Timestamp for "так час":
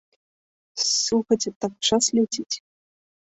1.67-2.03